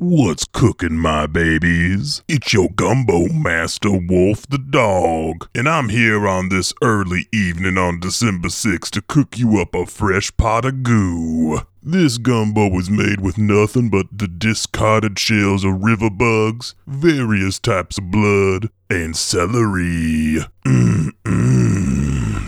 [0.00, 2.22] What's cooking, my babies?
[2.28, 7.98] It's your gumbo master, Wolf the dog, and I'm here on this early evening on
[7.98, 11.62] December 6th to cook you up a fresh pot of goo.
[11.82, 17.98] This gumbo was made with nothing but the discarded shells of river bugs, various types
[17.98, 20.38] of blood, and celery.
[20.64, 21.10] Mmm,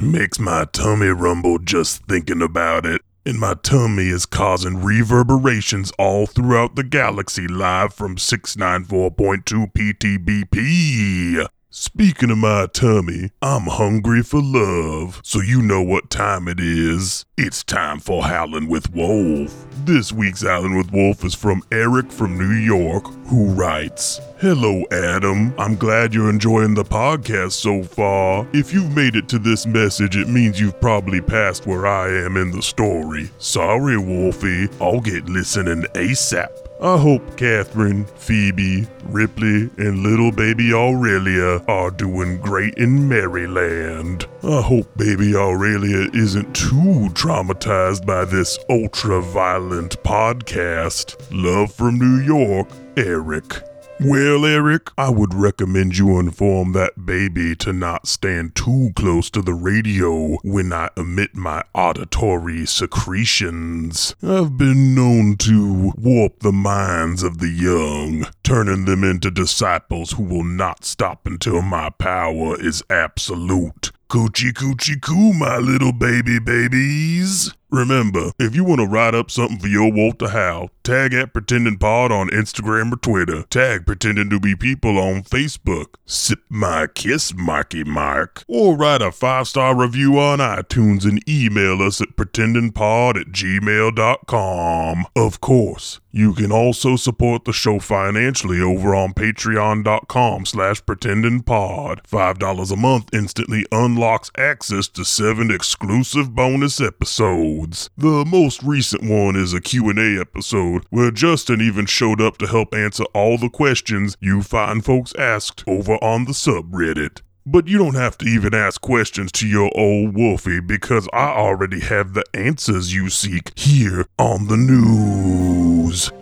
[0.00, 6.26] makes my tummy rumble just thinking about it and my tummy is causing reverberations all
[6.26, 11.46] throughout the galaxy live from 694.2 PTBP.
[11.72, 17.24] Speaking of my tummy, I'm hungry for love, so you know what time it is.
[17.38, 19.66] It's time for Howlin' with Wolf.
[19.84, 25.54] This week's Howlin' with Wolf is from Eric from New York, who writes Hello, Adam.
[25.58, 28.48] I'm glad you're enjoying the podcast so far.
[28.52, 32.36] If you've made it to this message, it means you've probably passed where I am
[32.36, 33.30] in the story.
[33.38, 34.68] Sorry, Wolfie.
[34.80, 36.69] I'll get listening ASAP.
[36.82, 44.26] I hope Catherine, Phoebe, Ripley, and little baby Aurelia are doing great in Maryland.
[44.42, 51.16] I hope baby Aurelia isn't too traumatized by this ultra violent podcast.
[51.30, 53.69] Love from New York, Eric.
[54.02, 59.42] Well, Eric, I would recommend you inform that baby to not stand too close to
[59.42, 64.14] the radio when I emit my auditory secretions.
[64.22, 70.22] I've been known to warp the minds of the young, turning them into disciples who
[70.22, 73.92] will not stop until my power is absolute.
[74.08, 77.54] Coochie coochie coo, my little baby babies.
[77.70, 81.32] Remember, if you want to write up something for your wolf to howl, tag at
[81.32, 83.44] Pretending Pod on Instagram or Twitter.
[83.44, 85.94] Tag Pretending to Be People on Facebook.
[86.04, 88.42] Sip my kiss, Marky Mark.
[88.48, 95.06] Or write a five star review on iTunes and email us at pretendingpod at gmail.com.
[95.14, 102.02] Of course, you can also support the show financially over on patreon.com slash pretendingpod.
[102.02, 107.90] $5 a month instantly unlocks access to seven exclusive bonus episodes.
[107.96, 112.74] The most recent one is a Q&A episode where Justin even showed up to help
[112.74, 117.20] answer all the questions you fine folks asked over on the subreddit.
[117.46, 121.80] But you don't have to even ask questions to your old Wolfie because I already
[121.80, 125.69] have the answers you seek here on the news.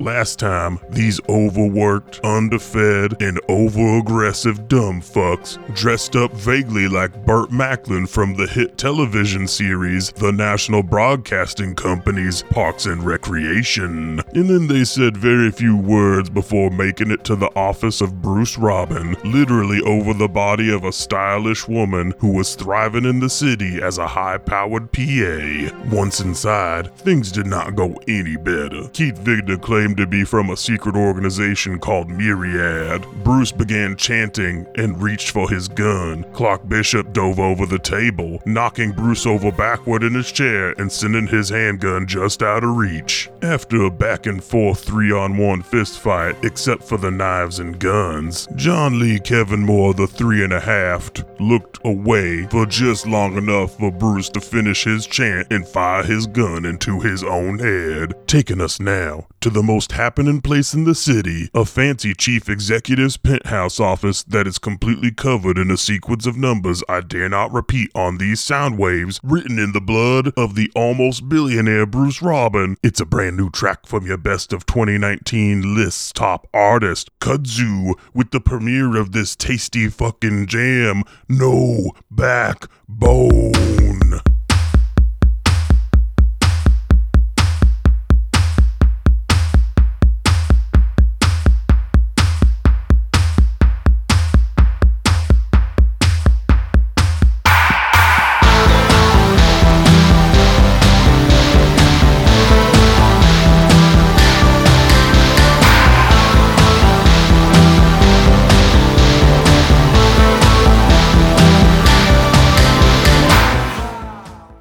[0.00, 8.06] Last time, these overworked, underfed, and overaggressive dumb fucks dressed up vaguely like Burt Macklin
[8.06, 14.20] from the hit television series The National Broadcasting Company's Parks and Recreation.
[14.34, 18.56] And then they said very few words before making it to the office of Bruce
[18.56, 23.82] Robin, literally over the body of a stylish woman who was thriving in the city
[23.82, 25.74] as a high powered PA.
[25.90, 28.88] Once inside, things did not go any better.
[28.94, 33.06] Keith Victor claimed to be from a secret organization called Myriad.
[33.24, 36.24] Bruce began chanting and reached for his gun.
[36.32, 41.26] Clark Bishop dove over the table, knocking Bruce over backward in his chair and sending
[41.26, 43.30] his handgun just out of reach.
[43.42, 47.78] After a back and forth three on one fist fight, except for the knives and
[47.78, 51.10] guns, John Lee Pettymore, the three and a half,
[51.40, 56.26] looked away for just long enough for Bruce to finish his chant and fire his
[56.26, 60.94] gun into his own head, taking us now to the most happening place in the
[60.94, 66.36] city, a fancy chief executive's penthouse office that is completely covered in a sequence of
[66.36, 70.70] numbers I dare not repeat on these sound waves, written in the blood of the
[70.74, 72.76] almost billionaire Bruce Robin.
[72.82, 78.30] It's a brand new track from your best of 2019 list's top artist, Kudzu, with
[78.30, 83.48] the premiere of this tasty fucking jam, No Backbone.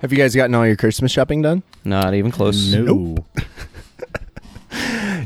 [0.07, 1.63] Have you guys gotten all your Christmas shopping done?
[1.83, 2.73] Not even close.
[2.73, 3.17] No.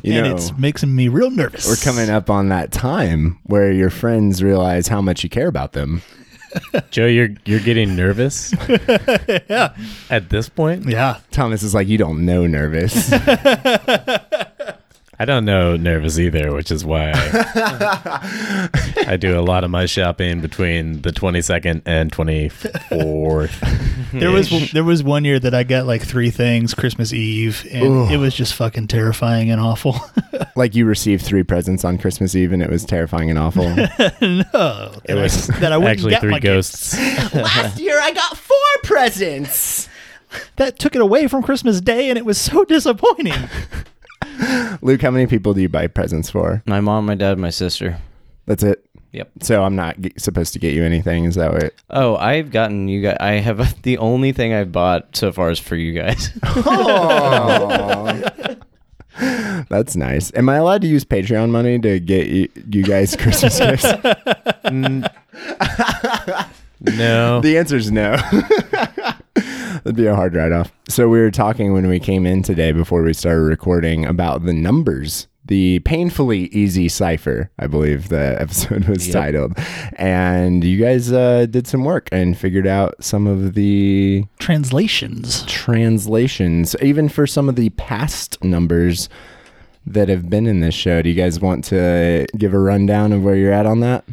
[0.01, 1.67] you and know, it's making me real nervous.
[1.69, 5.73] we're coming up on that time where your friends realize how much you care about
[5.73, 6.01] them.
[6.89, 8.55] Joe, you're you're getting nervous
[9.47, 9.75] yeah.
[10.09, 10.89] at this point.
[10.89, 11.19] Yeah.
[11.29, 13.11] Thomas is like, you don't know nervous.
[15.21, 18.69] I I don't know nervous either, which is why I,
[19.05, 23.87] I do a lot of my shopping between the 22nd and 24th.
[24.11, 28.11] There was there was one year that I got like three things Christmas Eve, and
[28.11, 29.95] it was just fucking terrifying and awful.
[30.57, 33.63] Like you received three presents on Christmas Eve, and it was terrifying and awful.
[34.21, 36.97] no, It was that I actually get three ghosts.
[37.33, 39.87] Last year, I got four presents.
[40.57, 43.33] that took it away from Christmas Day, and it was so disappointing.
[44.81, 46.63] Luke, how many people do you buy presents for?
[46.65, 47.97] My mom, my dad, my sister.
[48.45, 48.85] That's it.
[49.13, 49.29] Yep.
[49.41, 51.25] So I'm not g- supposed to get you anything.
[51.25, 51.73] Is that what?
[51.89, 53.17] Oh, I've gotten you guys.
[53.19, 56.31] I have the only thing I've bought so far is for you guys.
[59.69, 60.31] That's nice.
[60.33, 63.85] Am I allowed to use Patreon money to get you, you guys Christmas gifts?
[66.81, 67.41] No.
[67.41, 68.15] The answer is no.
[69.83, 70.71] That'd be a hard write off.
[70.89, 74.53] So we were talking when we came in today before we started recording about the
[74.53, 75.27] numbers.
[75.45, 79.13] The painfully easy cipher, I believe the episode was Yep.
[79.13, 79.57] titled,
[79.95, 85.43] and you guys uh, did some work and figured out some of the Translations.
[85.47, 89.09] translations, even for some of the past numbers
[89.85, 91.01] that have been in this show.
[91.01, 94.05] Do you guys want to give a rundown of where you're at on that?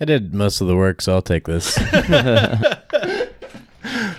[0.00, 1.76] I did most of the work, so I'll take this.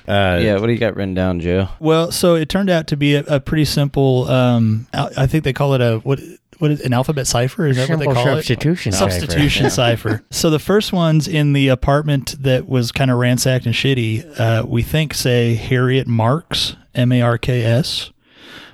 [0.08, 1.68] uh, yeah, what do you got written down, Joe?
[1.80, 4.30] Well, so it turned out to be a, a pretty simple.
[4.30, 6.20] Um, I think they call it a what?
[6.60, 7.68] What is an alphabet cipher?
[7.68, 8.96] Is that what they call substitution it?
[8.96, 10.24] Substitution cipher.
[10.32, 14.66] So the first ones in the apartment that was kind of ransacked and shitty, uh,
[14.68, 18.10] we think say Harriet Marks, M A R K S,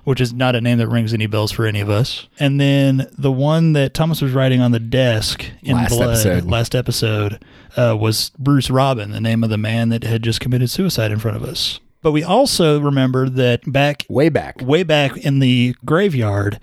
[0.03, 2.27] which is not a name that rings any bells for any of us.
[2.39, 6.45] And then the one that Thomas was writing on the desk in Last blood episode.
[6.45, 7.43] last episode
[7.77, 11.19] uh, was Bruce Robin, the name of the man that had just committed suicide in
[11.19, 11.79] front of us.
[12.01, 14.59] But we also remember that back Way back.
[14.61, 16.59] way back in the graveyard,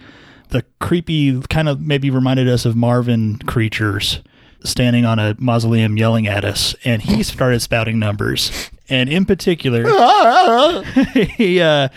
[0.50, 4.20] the creepy kind of maybe reminded us of Marvin creatures
[4.62, 8.70] standing on a mausoleum yelling at us, and he started spouting numbers.
[8.90, 9.84] And in particular,
[11.14, 11.88] he, uh,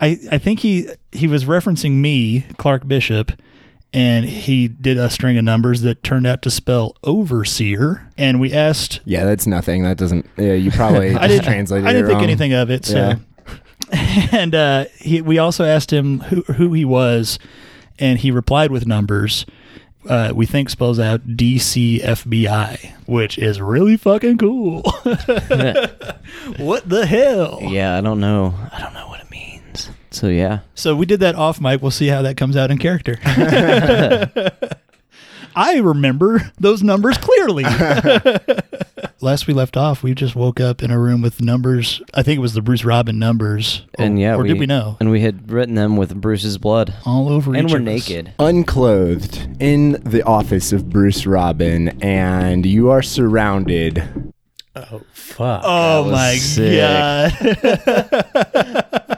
[0.00, 3.32] I, I think he he was referencing me, Clark Bishop,
[3.92, 8.08] and he did a string of numbers that turned out to spell overseer.
[8.16, 9.82] And we asked Yeah, that's nothing.
[9.82, 10.26] That doesn't.
[10.36, 11.86] Yeah, you probably I didn't translated.
[11.86, 12.24] I didn't it think wrong.
[12.24, 12.84] anything of it.
[12.84, 13.16] So, Yeah.
[14.32, 17.38] and uh, he, we also asked him who who he was,
[17.98, 19.46] and he replied with numbers.
[20.08, 24.82] Uh, we think spells out DCFBI, which is really fucking cool.
[26.56, 27.58] what the hell?
[27.62, 28.54] Yeah, I don't know.
[28.72, 29.57] I don't know what it means.
[30.18, 31.80] So yeah, So we did that off mic.
[31.80, 33.20] We'll see how that comes out in character.
[35.54, 37.62] I remember those numbers clearly.
[39.20, 42.02] Last we left off, we just woke up in a room with numbers.
[42.14, 43.82] I think it was the Bruce Robin numbers.
[43.96, 44.96] Or, and yeah, or did we know?
[44.98, 48.08] And we had written them with Bruce's blood, All over and each we're of us.
[48.08, 48.32] naked.
[48.40, 54.32] Unclothed in the office of Bruce Robin, and you are surrounded.
[54.74, 55.62] Oh, fuck.
[55.64, 56.78] Oh was my sick.
[56.78, 57.32] god.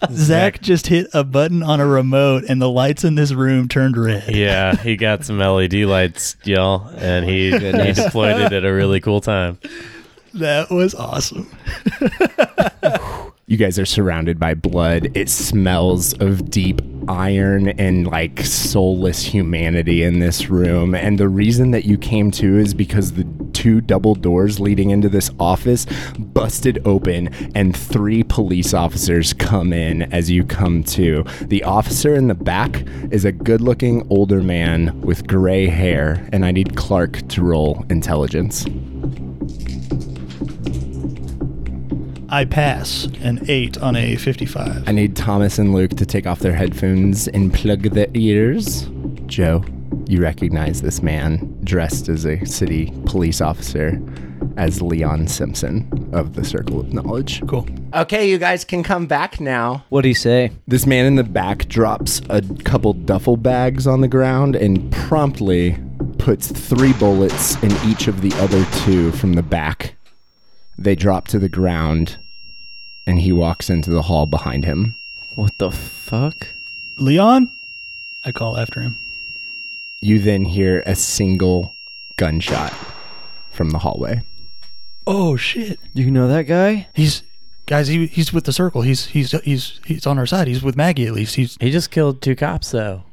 [0.12, 3.96] Zach just hit a button on a remote and the lights in this room turned
[3.96, 4.34] red.
[4.34, 7.96] Yeah, he got some LED lights, y'all, and he, and he Goodness.
[8.04, 9.58] deployed it at a really cool time.
[10.34, 11.50] That was awesome.
[13.46, 15.10] You guys are surrounded by blood.
[15.16, 20.94] It smells of deep iron and like soulless humanity in this room.
[20.94, 23.24] And the reason that you came to is because the
[23.60, 25.84] two double doors leading into this office
[26.18, 31.22] busted open and three police officers come in as you come to.
[31.42, 36.26] The officer in the back is a good looking older man with gray hair.
[36.32, 38.64] And I need Clark to roll intelligence.
[42.30, 44.88] I pass an 8 on a 55.
[44.88, 48.88] I need Thomas and Luke to take off their headphones and plug their ears.
[49.26, 49.62] Joe,
[50.10, 54.00] you recognize this man dressed as a city police officer
[54.56, 57.46] as Leon Simpson of the Circle of Knowledge.
[57.46, 57.68] Cool.
[57.94, 59.84] Okay, you guys can come back now.
[59.88, 60.50] What do he say?
[60.66, 65.78] This man in the back drops a couple duffel bags on the ground and promptly
[66.18, 69.94] puts three bullets in each of the other two from the back.
[70.76, 72.18] They drop to the ground,
[73.06, 74.96] and he walks into the hall behind him.
[75.36, 76.48] What the fuck?
[76.96, 77.52] Leon?
[78.24, 78.98] I call after him.
[80.00, 81.76] You then hear a single
[82.16, 82.72] gunshot
[83.50, 84.22] from the hallway.
[85.06, 85.78] Oh shit.
[85.94, 86.88] Do you know that guy?
[86.94, 87.22] He's
[87.66, 88.82] guys, he, he's with the circle.
[88.82, 90.48] He's he's he's he's on our side.
[90.48, 91.34] He's with Maggie at least.
[91.36, 93.04] He's He just killed two cops, though.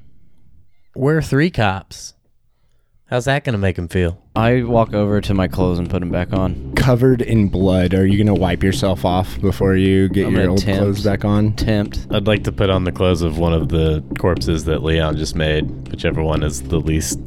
[0.95, 2.13] We're three cops.
[3.09, 4.21] How's that gonna make him feel?
[4.35, 6.73] I walk over to my clothes and put them back on.
[6.75, 7.93] Covered in blood.
[7.93, 10.79] Are you gonna wipe yourself off before you get I'm your old tempt.
[10.81, 11.53] clothes back on?
[11.53, 12.05] Tempt.
[12.11, 15.35] I'd like to put on the clothes of one of the corpses that Leon just
[15.35, 17.17] made, whichever one is the least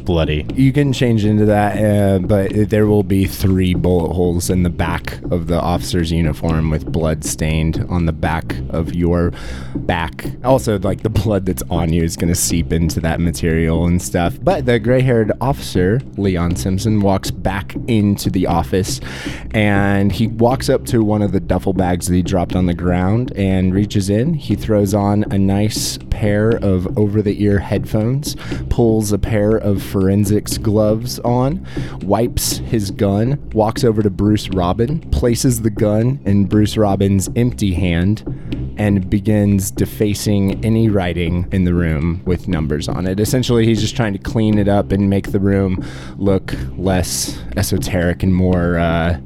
[0.00, 0.46] bloody.
[0.54, 4.70] You can change into that, uh, but there will be three bullet holes in the
[4.70, 9.32] back of the officer's uniform with blood stained on the back of your
[9.74, 10.26] back.
[10.44, 14.00] Also, like the blood that's on you is going to seep into that material and
[14.00, 14.38] stuff.
[14.42, 19.00] But the gray haired officer, Leon Simpson, walks back into the office
[19.52, 22.74] and he walks up to one of the duffel bags that he dropped on the
[22.74, 24.34] ground and reaches in.
[24.34, 28.36] He throws on a nice pair of over the ear headphones,
[28.68, 31.66] pulls a pair of forensics gloves on,
[32.02, 37.74] wipes his gun, walks over to Bruce Robin, places the gun in Bruce Robin's empty
[37.74, 38.22] hand,
[38.78, 43.20] and begins defacing any writing in the room with numbers on it.
[43.20, 45.84] Essentially, he's just trying to clean it up and make the room
[46.16, 49.20] look less esoteric and more uh,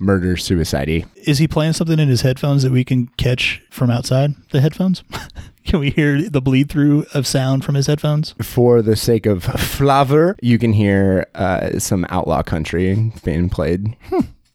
[0.00, 4.34] murder suicide Is he playing something in his headphones that we can catch from outside
[4.50, 5.02] the headphones?
[5.68, 8.34] can we hear the bleed through of sound from his headphones?
[8.42, 13.94] For the sake of flavor, you can hear uh, some outlaw country being played.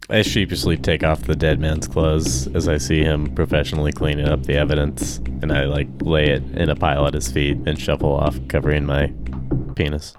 [0.10, 4.44] I sheepishly take off the dead man's clothes as I see him professionally cleaning up
[4.44, 8.14] the evidence, and I like lay it in a pile at his feet and shuffle
[8.14, 9.14] off, covering my
[9.76, 10.16] penis.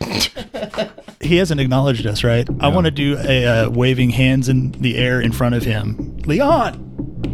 [1.22, 2.48] He hasn't acknowledged us, right?
[2.60, 6.16] I want to do a uh, waving hands in the air in front of him.
[6.24, 6.89] Leon!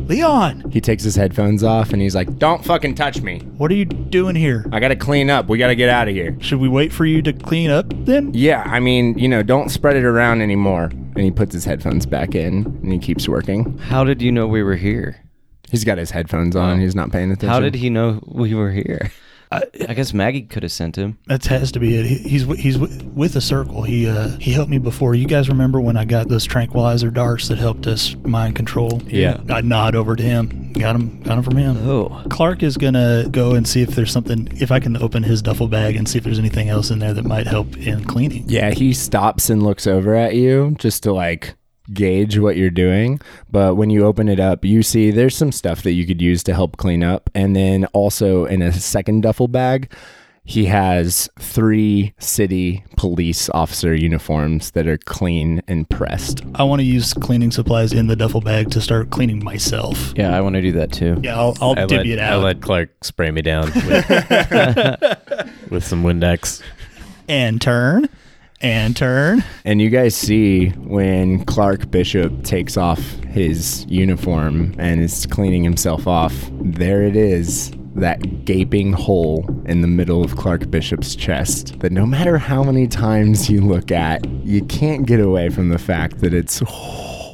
[0.06, 0.70] Leon!
[0.70, 3.40] He takes his headphones off and he's like, Don't fucking touch me.
[3.56, 4.64] What are you doing here?
[4.70, 5.48] I gotta clean up.
[5.48, 6.36] We gotta get out of here.
[6.40, 8.30] Should we wait for you to clean up then?
[8.32, 10.84] Yeah, I mean, you know, don't spread it around anymore.
[10.84, 13.78] And he puts his headphones back in and he keeps working.
[13.78, 15.25] How did you know we were here?
[15.70, 16.78] He's got his headphones on.
[16.78, 16.80] Oh.
[16.80, 17.48] He's not paying attention.
[17.48, 19.10] How did he know we were here?
[19.53, 21.19] I guess Maggie could have sent him.
[21.26, 22.07] That has to be it.
[22.07, 23.83] He, he's he's wi- with a circle.
[23.83, 25.15] He uh, he helped me before.
[25.15, 29.00] You guys remember when I got those tranquilizer darts that helped us mind control?
[29.07, 29.41] Yeah.
[29.49, 30.73] I nod over to him.
[30.73, 31.23] Got him.
[31.23, 31.88] Got him from him.
[31.88, 32.23] Oh.
[32.29, 34.49] Clark is gonna go and see if there's something.
[34.61, 37.15] If I can open his duffel bag and see if there's anything else in there
[37.15, 38.45] that might help in cleaning.
[38.49, 41.55] Yeah, he stops and looks over at you just to like
[41.93, 43.21] gauge what you're doing.
[43.50, 46.43] But when you open it up, you see there's some stuff that you could use
[46.45, 47.31] to help clean up.
[47.35, 49.93] And then also in a second duffel bag,
[50.49, 56.43] he has three city police officer uniforms that are clean and pressed.
[56.55, 60.14] I want to use cleaning supplies in the duffel bag to start cleaning myself.
[60.16, 61.21] Yeah, I want to do that too.
[61.21, 64.09] Yeah, I'll, I'll I divvy let, it I let Clark spray me down with,
[65.71, 66.62] with some Windex.
[67.28, 68.09] and turn
[68.60, 69.44] and turn.
[69.64, 76.06] And you guys see when Clark Bishop takes off his uniform and is cleaning himself
[76.06, 77.72] off, there it is.
[77.94, 82.86] That gaping hole in the middle of Clark Bishop's chest that no matter how many
[82.86, 86.62] times you look at, you can't get away from the fact that it's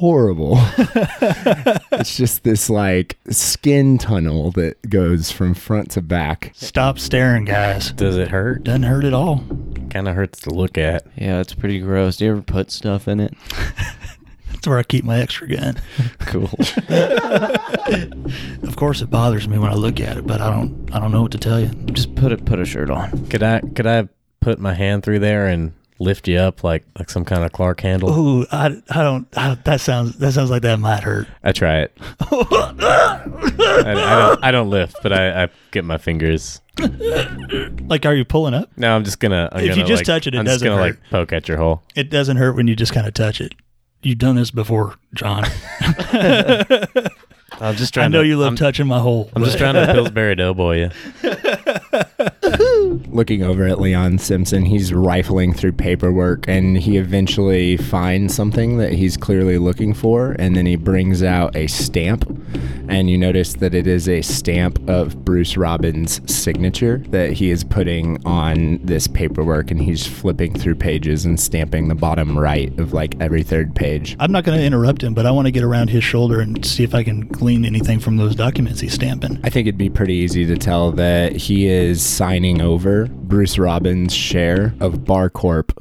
[0.03, 0.55] horrible.
[1.93, 6.51] it's just this like skin tunnel that goes from front to back.
[6.55, 7.93] Stop staring, guys.
[7.93, 8.65] Does it hurt?
[8.65, 9.45] Doesn't hurt at all.
[9.89, 11.07] Kind of hurts to look at.
[11.15, 12.17] Yeah, it's pretty gross.
[12.17, 13.33] Do you ever put stuff in it?
[14.51, 15.77] That's where I keep my extra gun.
[16.25, 16.49] Cool.
[18.63, 20.89] Of course, it bothers me when I look at it, but I don't.
[20.93, 21.67] I don't know what to tell you.
[21.93, 22.43] Just put it.
[22.43, 23.27] Put a shirt on.
[23.27, 24.09] Could I could I
[24.41, 27.81] put my hand through there and lift you up like like some kind of Clark
[27.81, 28.09] handle?
[28.17, 29.27] Ooh, I, I don't.
[29.37, 30.17] I, that sounds.
[30.17, 31.27] That sounds like that might hurt.
[31.43, 31.97] I try it.
[32.21, 36.61] I, I don't I don't lift, but I, I get my fingers.
[36.79, 38.69] Like, are you pulling up?
[38.77, 39.49] No, I'm just gonna.
[39.51, 40.99] I'm If you gonna, just like- touch it, it I'm doesn't gonna hurt.
[40.99, 41.83] like poke at your hole.
[41.95, 43.53] It doesn't hurt when you just kind of touch it.
[44.01, 45.45] You've done this before, John.
[47.59, 48.05] I'm just trying.
[48.05, 49.29] I know to, you love I'm, touching my hole.
[49.35, 50.89] I'm just trying to Pillsbury Doughboy you.
[53.13, 54.65] looking over at Leon Simpson.
[54.65, 60.35] He's rifling through paperwork and he eventually finds something that he's clearly looking for.
[60.39, 62.25] And then he brings out a stamp.
[62.89, 67.63] And you notice that it is a stamp of Bruce Robin's signature that he is
[67.63, 69.71] putting on this paperwork.
[69.71, 74.15] And he's flipping through pages and stamping the bottom right of like every third page.
[74.19, 76.65] I'm not going to interrupt him, but I want to get around his shoulder and
[76.65, 79.37] see if I can glean anything from those documents he's stamping.
[79.43, 84.13] I think it'd be pretty easy to tell that he is signing over Bruce Robin's
[84.13, 85.73] share of Bar Corp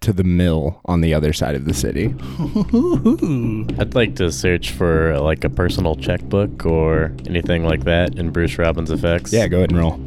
[0.00, 2.06] to the mill on the other side of the city.
[3.78, 8.56] I'd like to search for like a personal checkbook or anything like that in Bruce
[8.56, 9.30] Robbins effects.
[9.30, 10.00] Yeah, go ahead and roll.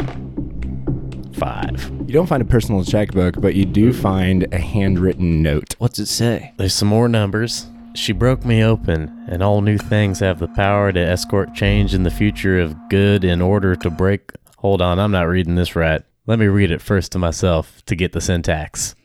[1.33, 1.91] five.
[2.07, 5.75] You don't find a personal checkbook, but you do find a handwritten note.
[5.77, 6.53] What's it say?
[6.57, 7.67] There's some more numbers.
[7.97, 12.03] She broke me open, and all new things have the power to escort change in
[12.03, 14.31] the future of good in order to break.
[14.59, 16.03] Hold on, I'm not reading this right.
[16.27, 18.95] Let me read it first to myself to get the syntax.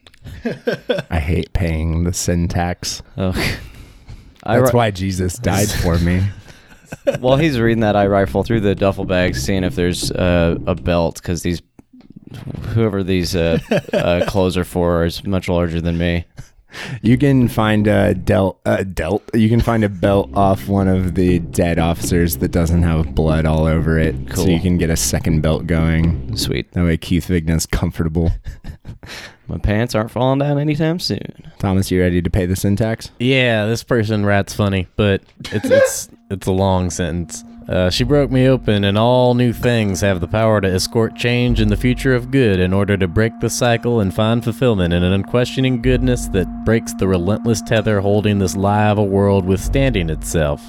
[1.11, 3.03] I hate paying the syntax.
[3.17, 3.33] Oh.
[4.45, 6.23] That's ri- why Jesus died for me.
[7.19, 10.75] While he's reading that, I rifle through the duffel bag, seeing if there's uh, a
[10.75, 11.63] belt, because these,
[12.75, 13.59] whoever these uh,
[13.95, 16.27] uh, clothes are for, is much larger than me.
[17.03, 19.23] You can find a delt, a delt.
[19.35, 23.45] You can find a belt off one of the dead officers that doesn't have blood
[23.47, 26.37] all over it, so you can get a second belt going.
[26.37, 26.73] Sweet.
[26.73, 28.33] That way, Keith Vigna's comfortable.
[29.49, 31.53] My pants aren't falling down anytime soon.
[31.59, 33.11] Thomas, you ready to pay the syntax?
[33.19, 37.45] Yeah, this person rats funny, but it's it's it's a long sentence.
[37.69, 41.61] Uh, she broke me open, and all new things have the power to escort change
[41.61, 45.03] in the future of good in order to break the cycle and find fulfillment in
[45.03, 50.11] an unquestioning goodness that breaks the relentless tether holding this lie of a world withstanding
[50.11, 50.63] itself.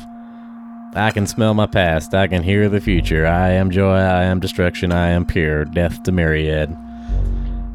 [0.95, 3.25] I can smell my past, I can hear the future.
[3.25, 5.65] I am joy, I am destruction, I am pure.
[5.65, 6.69] Death to Myriad.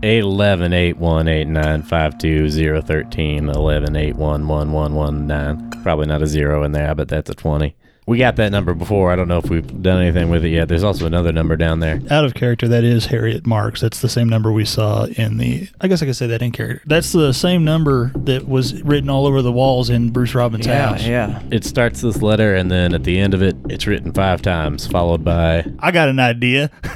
[0.04, 5.82] 811 8189 52013 11 1119.
[5.82, 7.74] Probably not a zero in there, but that's a 20.
[8.08, 9.12] We got that number before.
[9.12, 10.66] I don't know if we've done anything with it yet.
[10.66, 12.00] There's also another number down there.
[12.10, 13.82] Out of character, that is Harriet Marks.
[13.82, 15.68] That's the same number we saw in the.
[15.78, 16.82] I guess I could say that in character.
[16.86, 21.04] That's the same number that was written all over the walls in Bruce Robin's house.
[21.04, 21.42] yeah.
[21.50, 24.86] It starts this letter, and then at the end of it, it's written five times,
[24.86, 26.70] followed by I got an idea.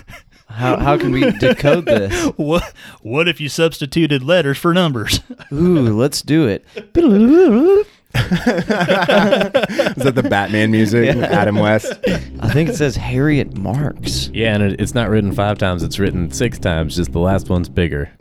[0.48, 2.26] How, how can we decode this?
[2.36, 5.20] what What if you substituted letters for numbers?
[5.50, 6.66] Ooh, let's do it.
[8.14, 11.14] Is that the Batman music?
[11.16, 11.26] Yeah.
[11.26, 11.92] Adam West.
[12.40, 14.28] I think it says Harriet Marks.
[14.34, 15.82] yeah, and it, it's not written five times.
[15.82, 16.96] It's written six times.
[16.96, 18.10] Just the last one's bigger.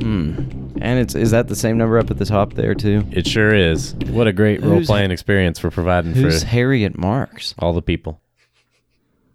[0.00, 0.34] Hmm.
[0.80, 3.04] And it's is that the same number up at the top there too?
[3.10, 3.94] It sure is.
[4.10, 7.52] What a great role playing experience for providing Who's for Harriet Marks?
[7.58, 8.20] all the people.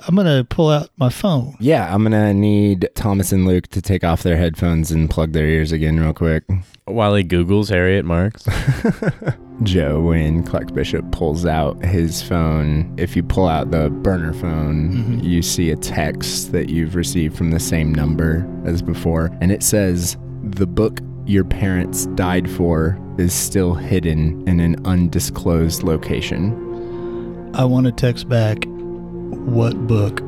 [0.08, 1.58] I'm gonna pull out my phone.
[1.60, 5.48] Yeah, I'm gonna need Thomas and Luke to take off their headphones and plug their
[5.48, 6.46] ears again, real quick.
[6.86, 8.48] While he Googles Harriet Marks.
[9.62, 14.91] Joe, when Clark Bishop pulls out his phone, if you pull out the burner phone,
[14.91, 15.19] mm-hmm.
[15.19, 19.62] you see a text that you've received from the same number as before, and it
[19.62, 27.51] says, The book your parents died for is still hidden in an undisclosed location.
[27.53, 28.65] I want to text back.
[28.65, 30.19] What book?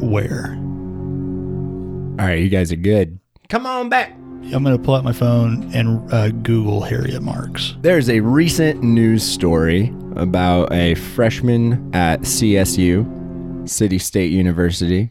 [0.00, 0.56] Where?
[2.18, 3.20] All right, you guys are good.
[3.48, 4.19] Come on back.
[4.52, 7.74] I'm gonna pull out my phone and uh, Google Harriet Marks.
[7.82, 15.10] There's a recent news story about a freshman at CSU, City State University.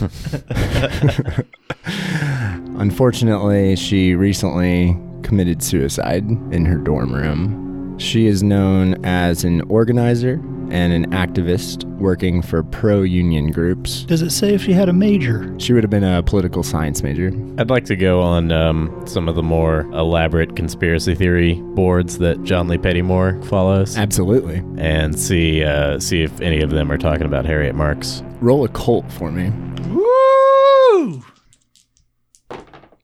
[2.78, 7.98] Unfortunately, she recently committed suicide in her dorm room.
[7.98, 14.02] She is known as an organizer and an activist working for pro union groups.
[14.04, 15.54] Does it say if she had a major?
[15.58, 17.32] She would have been a political science major.
[17.58, 22.42] I'd like to go on um, some of the more elaborate conspiracy theory boards that
[22.44, 24.62] John Lee Pettymore follows, Absolutely.
[24.82, 28.22] and see uh, see if any of them are talking about Harriet Marks.
[28.40, 29.50] Roll occult for me.
[29.88, 31.22] Woo!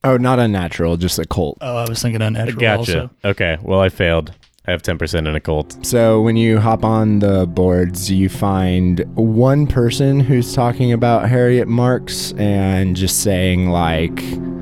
[0.03, 1.57] Oh, not unnatural, just occult.
[1.61, 2.59] Oh, I was thinking unnatural.
[2.59, 3.01] Gotcha.
[3.01, 3.09] Also.
[3.25, 3.57] Okay.
[3.63, 4.33] Well, I failed.
[4.67, 5.77] I have ten percent in occult.
[5.85, 11.67] So when you hop on the boards, you find one person who's talking about Harriet
[11.67, 14.21] Marks and just saying like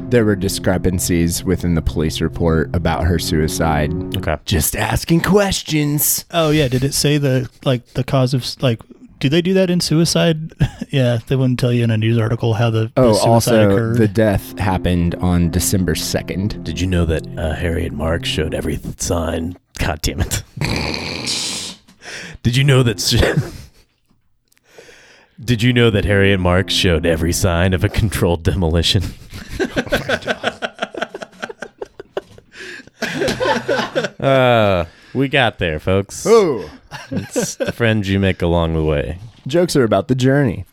[0.10, 3.92] there were discrepancies within the police report about her suicide.
[4.18, 4.38] Okay.
[4.46, 6.26] Just asking questions.
[6.32, 8.80] Oh yeah, did it say the like the cause of like?
[9.20, 10.52] Do they do that in suicide?
[10.90, 13.70] yeah, they wouldn't tell you in a news article how the, the Oh, suicide also
[13.72, 13.98] occurred.
[13.98, 16.62] the death happened on December 2nd.
[16.66, 19.56] Did you know that uh, Harriet Marks showed every th- sign?
[19.80, 20.44] God damn it!
[22.44, 22.98] Did you know that?
[25.44, 29.04] Did you know that Harriet Marks showed every sign of a controlled demolition?
[34.20, 36.26] uh, we got there, folks.
[36.28, 36.70] Oh,
[37.12, 39.20] It's the friends you make along the way.
[39.48, 40.66] jokes are about the journey.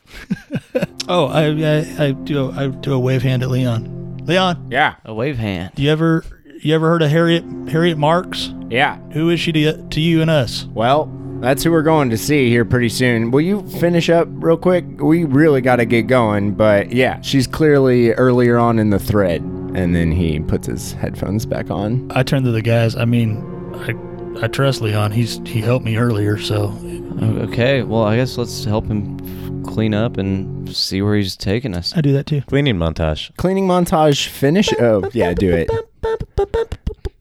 [1.07, 4.19] oh, I, I I do I do a wave hand at Leon.
[4.25, 4.95] Leon, Yeah.
[5.05, 5.71] A wave hand.
[5.75, 6.23] do you ever
[6.61, 8.53] you ever heard of Harriet Harriet Marks?
[8.69, 8.97] Yeah.
[9.13, 10.65] Who is she to, to you and us?
[10.65, 13.31] Well, that's who we're going to see here pretty soon.
[13.31, 14.85] Will you finish up real quick?
[15.01, 19.41] We really got to get going, but yeah, she's clearly earlier on in the thread.
[19.41, 22.11] And then he puts his headphones back on.
[22.13, 22.95] I turned to the guys.
[22.95, 23.41] I mean,
[23.75, 25.11] I I trust Leon.
[25.11, 26.77] He's he helped me earlier, so
[27.21, 31.95] Okay, well, I guess let's help him clean up and see where he's taking us.
[31.95, 32.41] I do that too.
[32.41, 33.35] Cleaning montage.
[33.37, 34.69] Cleaning montage finish.
[34.79, 35.69] Oh, yeah, do it.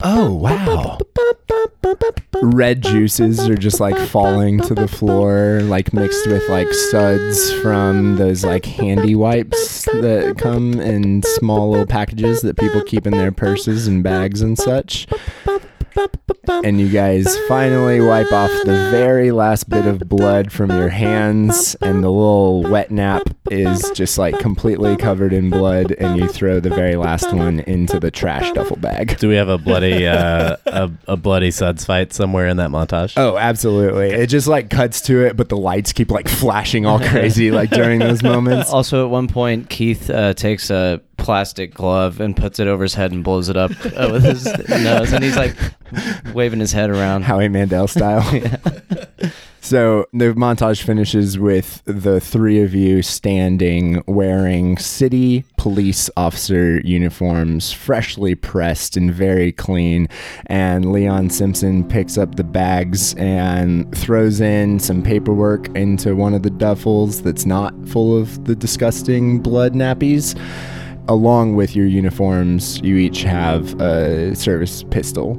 [0.02, 0.98] Oh, wow.
[2.42, 8.16] red juices are just like falling to the floor, like mixed with like suds from
[8.16, 13.32] those like handy wipes that come in small little packages that people keep in their
[13.32, 15.06] purses and bags and such.
[16.48, 21.74] And you guys finally wipe off the very last bit of blood from your hands,
[21.82, 26.60] and the little wet nap is just like completely covered in blood, and you throw
[26.60, 29.18] the very last one into the trash duffel bag.
[29.18, 33.14] Do we have a bloody uh, a, a bloody suds fight somewhere in that montage?
[33.16, 34.10] Oh, absolutely.
[34.10, 37.70] It just like cuts to it, but the lights keep like flashing all crazy like
[37.70, 38.70] during those moments.
[38.70, 42.94] Also, at one point, Keith uh, takes a plastic glove and puts it over his
[42.94, 45.54] head and blows it up uh, with his nose, and he's like
[46.34, 47.22] waving his head around.
[47.22, 48.22] Howie Mandel style.
[49.62, 57.70] So the montage finishes with the three of you standing wearing city police officer uniforms,
[57.70, 60.08] freshly pressed and very clean.
[60.46, 66.42] And Leon Simpson picks up the bags and throws in some paperwork into one of
[66.42, 70.40] the duffels that's not full of the disgusting blood nappies.
[71.06, 75.34] Along with your uniforms, you each have a service pistol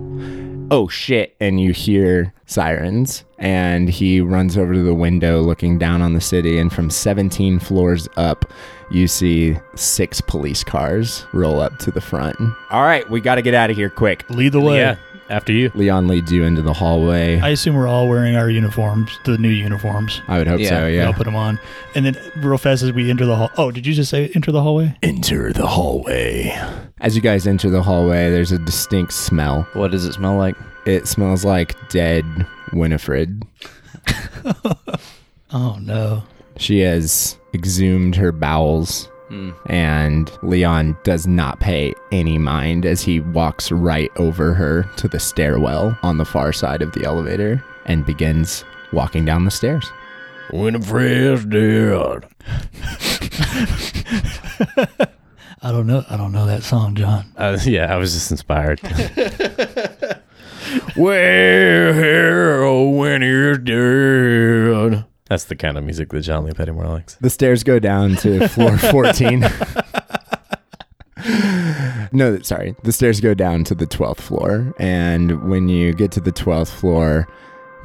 [0.72, 6.02] oh shit and you hear sirens and he runs over to the window looking down
[6.02, 8.46] on the city and from 17 floors up
[8.90, 12.38] you see six police cars roll up to the front.
[12.72, 14.28] All right we got to get out of here quick.
[14.30, 14.78] Lead the way.
[14.78, 14.96] yeah,
[15.30, 15.72] after you.
[15.76, 19.50] leon leads you into the hallway I assume we're all wearing our uniforms, the new
[19.50, 20.22] uniforms.
[20.28, 21.60] i would hope Yeah, so We yeah all put them on,
[21.96, 23.50] and then real fast as we enter the hall.
[23.58, 24.96] Oh, did you just say enter the hallway?
[25.04, 26.58] enter the hallway
[27.00, 30.56] as you guys enter the hallway there's a distinct smell What does it smell like?
[30.86, 32.26] it smells like dead
[32.74, 33.44] winifred
[35.54, 36.24] Oh no.
[36.58, 39.10] she has exhumed her bowels
[39.66, 45.20] And Leon does not pay any mind as he walks right over her to the
[45.20, 49.92] stairwell on the far side of the elevator and begins walking down the stairs.
[50.52, 52.26] Winifred's dead.
[55.64, 56.04] I don't know.
[56.10, 57.32] I don't know that song, John.
[57.38, 58.82] Uh, yeah, I was just inspired.
[60.98, 65.06] well, Winnie's dead.
[65.32, 67.16] That's the kind of music that John Lee Pettymore likes.
[67.22, 69.40] The stairs go down to floor 14.
[72.12, 72.76] no, sorry.
[72.84, 74.74] The stairs go down to the 12th floor.
[74.78, 77.30] And when you get to the 12th floor,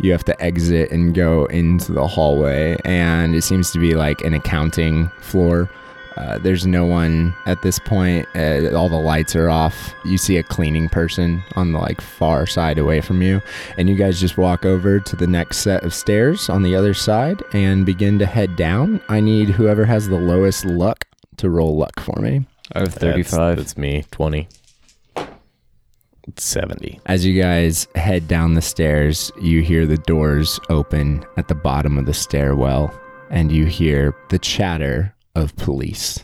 [0.01, 2.79] you have to exit and go into the hallway.
[2.85, 5.71] And it seems to be like an accounting floor.
[6.17, 8.27] Uh, there's no one at this point.
[8.35, 9.95] Uh, all the lights are off.
[10.05, 13.43] You see a cleaning person on the like far side away from you,
[13.77, 16.95] and you guys just walk over to the next set of stairs on the other
[16.95, 19.01] side and begin to head down.
[19.09, 21.05] I need whoever has the lowest luck
[21.37, 22.47] to roll luck for me.
[22.73, 23.57] I have That's- 35.
[23.59, 24.05] That's, me.
[24.11, 24.49] 20.
[26.37, 27.01] 70.
[27.07, 31.99] As you guys head down the stairs, you hear the doors open at the bottom
[31.99, 32.93] of the stairwell,
[33.31, 36.23] and you hear the chatter of police.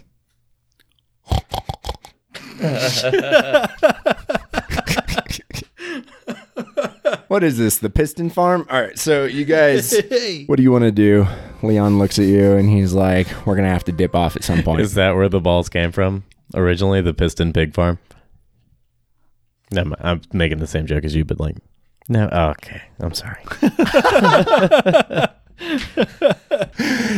[7.29, 7.79] what is this?
[7.79, 8.66] The piston farm?
[8.70, 9.92] All right, so you guys,
[10.46, 11.27] what do you want to do?
[11.62, 14.62] Leon looks at you and he's like, "We're gonna have to dip off at some
[14.62, 17.01] point." Is that where the balls came from originally?
[17.01, 17.98] The Piston Pig Farm?
[19.72, 21.57] No, I'm- I'm making the same joke as you, but like,
[22.09, 22.27] no.
[22.29, 22.83] Okay.
[23.01, 23.42] I'm sorry.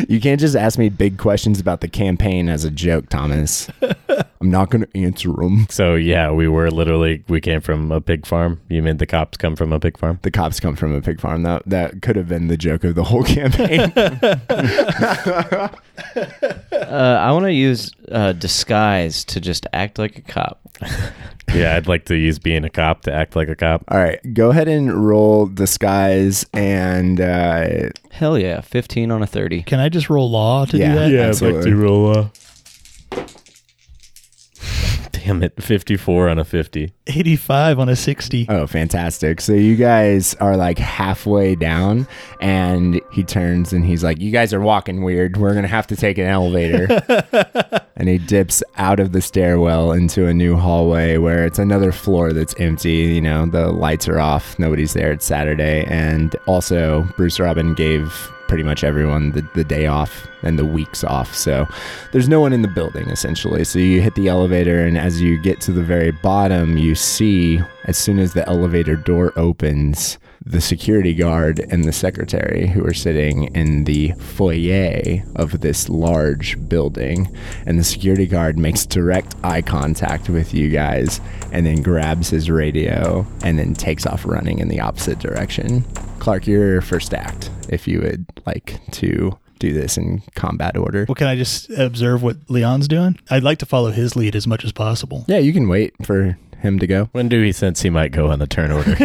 [0.09, 3.69] You can't just ask me big questions about the campaign as a joke, Thomas.
[4.41, 5.67] I'm not gonna answer them.
[5.71, 8.61] So, yeah, we were literally, we came from a pig farm.
[8.69, 10.19] You mean the cops come from a pig farm?
[10.23, 11.43] The cops come from a pig farm.
[11.43, 13.93] That that could have been the joke of the whole campaign.
[16.17, 20.61] Uh, I want to use uh, disguise to just act like a cop.
[21.55, 23.85] Yeah, I'd like to use being a cop to act like a cop.
[23.87, 29.63] All right, go ahead and roll disguise and uh, Hell yeah, 15 on a 30.
[29.63, 30.95] Can I just roll law to Yeah.
[30.95, 31.11] do that?
[31.13, 31.21] Yeah.
[31.29, 31.73] Absolutely.
[31.75, 32.09] roll.
[32.19, 32.29] Uh...
[35.13, 36.93] Damn it, 54 on a 50.
[37.07, 38.47] 85 on a 60.
[38.49, 39.41] oh, fantastic!
[39.41, 42.09] So you guys are like halfway down,
[42.41, 45.37] and he turns and he's like, "You guys are walking weird.
[45.37, 46.87] We're gonna have to take an elevator."
[47.97, 52.33] and he dips out of the stairwell into a new hallway where it's another floor
[52.33, 52.93] that's empty.
[52.93, 55.13] You know, the lights are off, nobody's there.
[55.13, 60.59] It's Saturday, and also Bruce Robin gave pretty much everyone the, the day off and
[60.59, 61.35] the weeks off.
[61.35, 61.67] So
[62.13, 63.65] there's no one in the building essentially.
[63.65, 67.61] So you hit the elevator, and as you get to the very bottom, you see
[67.85, 72.93] as soon as the elevator door opens, the security guard and the secretary who are
[72.93, 77.35] sitting in the foyer of this large building.
[77.67, 81.21] And the security guard makes direct eye contact with you guys
[81.53, 85.83] and then grabs his radio and then takes off running in the opposite direction.
[86.19, 91.07] Clark, your first act, if you would like to do this in combat order.
[91.09, 93.19] Well, can I just observe what Leon's doing?
[93.31, 95.25] I'd like to follow his lead as much as possible.
[95.29, 97.09] Yeah, you can wait for him to go.
[97.13, 98.97] When do we sense he might go on the turn order?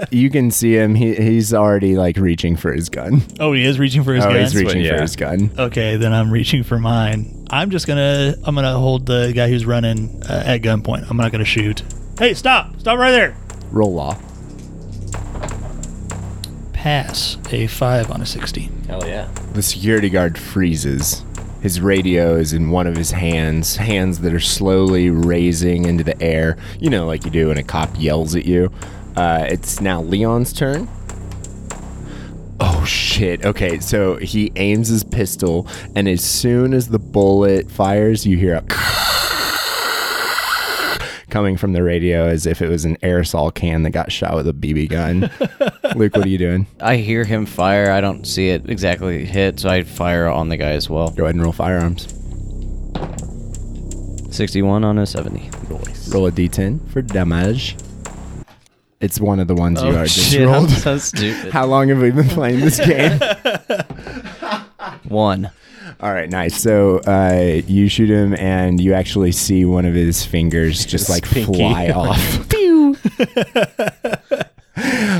[0.10, 0.94] You can see him.
[0.94, 3.20] He, he's already like reaching for his gun.
[3.38, 4.40] Oh, he is reaching for his Oh, gun.
[4.40, 4.96] he's reaching yeah.
[4.96, 5.50] for his gun.
[5.58, 7.46] okay, then I'm reaching for mine.
[7.50, 11.10] I'm just gonna I'm gonna hold the guy who's running uh, at gunpoint.
[11.10, 11.82] I'm not gonna shoot.
[12.18, 12.78] Hey, stop!
[12.80, 13.36] Stop right there!
[13.70, 14.18] Roll law.
[16.72, 18.70] Pass a five on a sixty.
[18.86, 19.28] Hell yeah.
[19.52, 21.22] The security guard freezes.
[21.60, 26.20] His radio is in one of his hands, hands that are slowly raising into the
[26.22, 26.56] air.
[26.78, 28.70] You know, like you do when a cop yells at you.
[29.16, 30.88] Uh, it's now Leon's turn.
[32.60, 33.44] Oh shit.
[33.44, 35.66] Okay, so he aims his pistol,
[35.96, 38.62] and as soon as the bullet fires, you hear a
[41.30, 44.48] coming from the radio as if it was an aerosol can that got shot with
[44.48, 45.30] a BB gun.
[45.96, 46.66] Luke, what are you doing?
[46.80, 47.90] I hear him fire.
[47.90, 51.08] I don't see it exactly hit, so I fire on the guy as well.
[51.10, 52.06] Go ahead and roll firearms.
[54.34, 55.50] 61 on a 70.
[56.10, 57.76] Roll a d10 for damage.
[59.00, 61.52] It's one of the ones you Oh, are just shit, I'm so stupid.
[61.52, 63.18] How long have we been playing this game?
[65.08, 65.50] One.
[66.00, 66.60] All right, nice.
[66.60, 71.24] So uh, you shoot him, and you actually see one of his fingers just like
[71.28, 71.54] pinky.
[71.58, 72.48] fly off.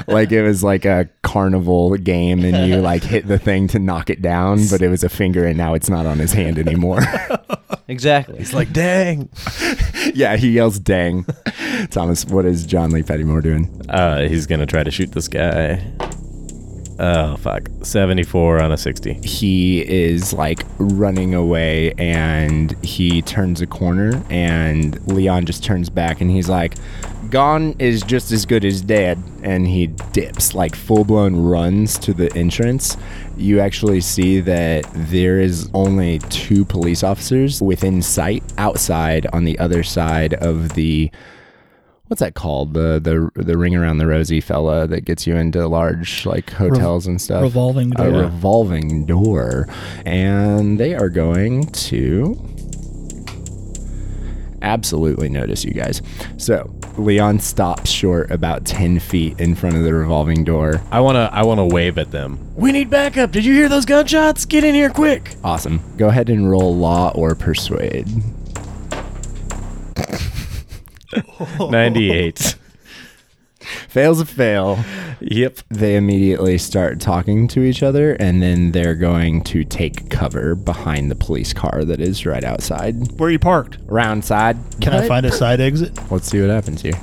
[0.08, 0.14] Pew!
[0.14, 4.10] like it was like a carnival game, and you like hit the thing to knock
[4.10, 7.00] it down, but it was a finger, and now it's not on his hand anymore.
[7.90, 8.36] Exactly.
[8.36, 9.30] He's like, dang.
[10.14, 11.24] yeah, he yells, "Dang!"
[11.90, 13.80] Thomas, what is John Lee Pettymore doing?
[13.88, 15.82] Uh, he's gonna try to shoot this guy.
[16.98, 17.68] Oh fuck.
[17.82, 19.14] 74 on a 60.
[19.24, 26.20] he is like running away and he turns a corner and Leon just turns back
[26.20, 26.74] and he's like
[27.30, 32.12] gone is just as good as dead and he dips like full blown runs to
[32.12, 32.96] the entrance.
[33.36, 39.58] You actually see that there is only two police officers within sight outside on the
[39.58, 41.10] other side of the
[42.08, 42.74] what's that called?
[42.74, 47.06] The the the ring around the rosy fella that gets you into large like hotels
[47.06, 47.42] and stuff.
[47.42, 48.06] Revolving door.
[48.06, 49.68] a revolving door.
[50.04, 52.40] And they are going to
[54.62, 56.02] absolutely notice you guys.
[56.36, 61.30] So leon stops short about 10 feet in front of the revolving door I wanna
[61.32, 62.38] I wanna wave at them.
[62.56, 63.30] We need backup.
[63.30, 64.44] Did you hear those gunshots?
[64.44, 65.36] Get in here quick.
[65.44, 68.08] awesome go ahead and roll law or persuade
[71.60, 72.56] 98.
[73.88, 74.78] fails a fail
[75.20, 75.58] yep.
[75.68, 81.10] they immediately start talking to each other and then they're going to take cover behind
[81.10, 83.78] the police car that is right outside Where are you parked?
[83.86, 85.98] round side Can I find a side exit?
[86.10, 86.98] Let's see what happens here.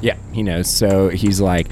[0.00, 0.70] Yeah, he knows.
[0.70, 1.68] So he's like,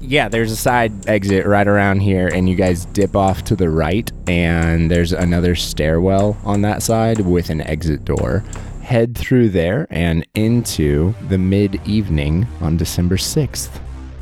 [0.00, 3.68] yeah, there's a side exit right around here, and you guys dip off to the
[3.68, 8.44] right, and there's another stairwell on that side with an exit door.
[8.88, 13.68] Head through there and into the mid evening on December 6th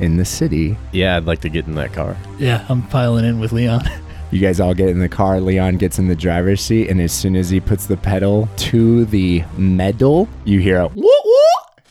[0.01, 0.77] in the city.
[0.91, 2.17] Yeah, I'd like to get in that car.
[2.37, 3.89] Yeah, I'm piling in with Leon.
[4.33, 5.41] You guys all get in the car.
[5.41, 9.05] Leon gets in the driver's seat, and as soon as he puts the pedal to
[9.05, 11.16] the metal, you hear a whoop whoop.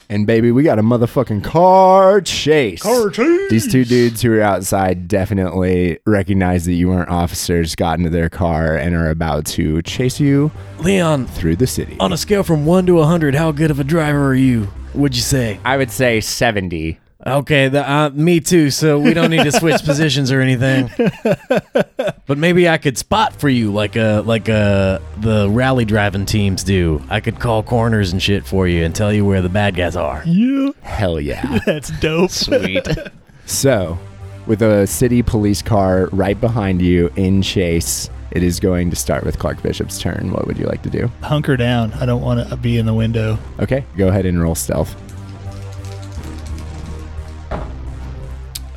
[0.10, 2.82] And baby, we got a motherfucking car chase.
[2.82, 3.50] Car chase.
[3.50, 8.30] These two dudes who are outside definitely recognize that you weren't officers, got into their
[8.30, 11.98] car, and are about to chase you Leon, through the city.
[12.00, 14.68] on a scale from 1 to 100, how good of a driver are you?
[14.94, 15.60] Would you say?
[15.66, 17.00] I would say 70.
[17.28, 18.70] Okay, the, uh, me too.
[18.70, 20.90] So we don't need to switch positions or anything.
[22.28, 26.64] But maybe I could spot for you, like uh like uh the rally driving teams
[26.64, 27.02] do.
[27.10, 29.96] I could call corners and shit for you and tell you where the bad guys
[29.96, 30.24] are.
[30.26, 31.60] yeah, Hell yeah.
[31.66, 32.32] that's dope.
[32.32, 32.88] Sweet.
[33.48, 34.00] So,
[34.48, 39.24] with a city police car right behind you in chase, it is going to start
[39.24, 40.32] with Clark Bishop's turn.
[40.32, 41.12] What would you like to do?
[41.22, 41.94] Hunker down.
[41.94, 43.38] I don't want to be in the window.
[43.60, 44.96] Okay, go ahead and roll stealth.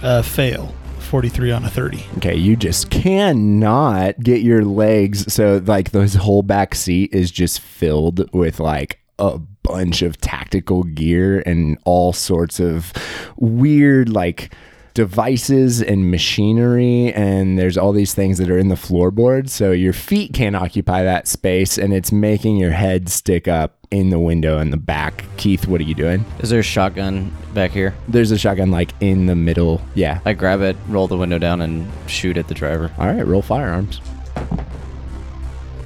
[0.02, 0.74] Uh, fail.
[1.00, 2.04] 43 on a 30.
[2.18, 5.32] Okay, you just cannot get your legs.
[5.32, 10.82] So, like, this whole back seat is just filled with like a bunch of tactical
[10.82, 12.92] gear and all sorts of
[13.36, 14.54] weird, like,
[14.98, 19.48] devices and machinery, and there's all these things that are in the floorboard.
[19.48, 24.10] So your feet can't occupy that space, and it's making your head stick up in
[24.10, 25.22] the window in the back.
[25.36, 26.24] Keith, what are you doing?
[26.40, 27.94] Is there a shotgun back here?
[28.08, 29.80] There's a shotgun like in the middle.
[29.94, 30.18] Yeah.
[30.24, 32.90] I grab it, roll the window down, and shoot at the driver.
[32.98, 34.00] All right, roll firearms.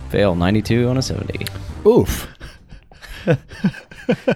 [0.08, 1.44] Fail 92 on a 70.
[1.86, 2.26] Oof.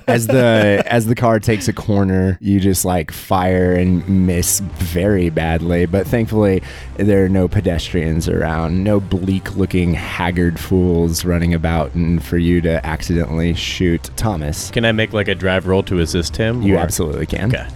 [0.07, 5.31] as the as the car takes a corner, you just like fire and miss very
[5.31, 5.87] badly.
[5.87, 6.63] But thankfully,
[6.97, 12.85] there are no pedestrians around, no bleak-looking, haggard fools running about, and for you to
[12.87, 14.71] accidentally shoot Thomas.
[14.71, 16.63] Can I make like a drive roll to assist him?
[16.63, 17.55] You or- absolutely can.
[17.55, 17.67] Okay.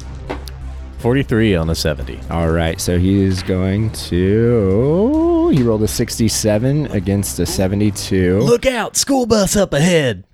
[0.99, 2.21] 43 on a 70.
[2.31, 5.49] All right, so he is going to.
[5.49, 8.39] He rolled a 67 against a 72.
[8.41, 8.99] Look out!
[8.99, 10.25] School bus up ahead!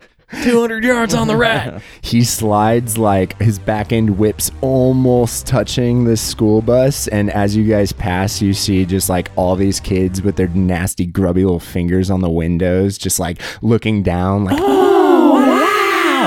[0.42, 1.80] 200 yards on the right!
[2.00, 7.06] He slides like his back end whips almost touching the school bus.
[7.08, 11.06] And as you guys pass, you see just like all these kids with their nasty,
[11.06, 14.58] grubby little fingers on the windows, just like looking down, like,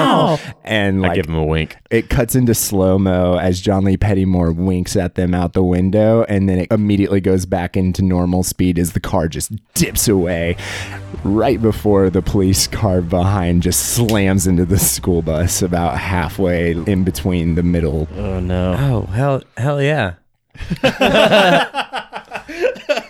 [0.06, 0.40] wow.
[0.64, 1.78] And I give him a wink.
[1.90, 6.24] it cuts into slow mo as John Lee Pettymore winks at them out the window,
[6.30, 10.56] and then it immediately goes back into normal speed as the car just dips away
[11.24, 17.04] right before the police car behind just slams into the school bus about halfway in
[17.04, 18.08] between the middle.
[18.16, 18.76] Oh, no.
[18.78, 20.14] Oh, hell, hell yeah.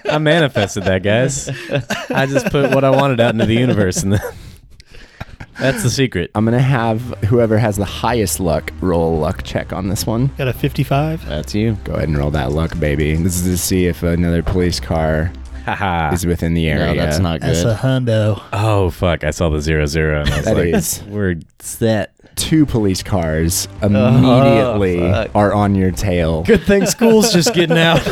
[0.05, 1.49] I manifested that, guys.
[2.09, 4.21] I just put what I wanted out into the universe, and then
[5.59, 6.31] that's the secret.
[6.35, 10.27] I'm gonna have whoever has the highest luck roll a luck check on this one.
[10.37, 11.25] Got a 55.
[11.25, 11.73] That's you.
[11.83, 13.15] Go ahead and roll that luck, baby.
[13.15, 15.31] This is to see if another police car
[15.65, 16.11] Haha.
[16.13, 16.93] is within the area.
[16.93, 17.49] No, that's not good.
[17.55, 18.41] That's a hundo.
[18.53, 19.23] Oh fuck!
[19.23, 21.03] I saw the zero zero, and I was That like, is.
[21.07, 25.35] "We're set." Two police cars oh, immediately fuck.
[25.35, 26.43] are on your tail.
[26.43, 27.99] Good thing school's just getting out.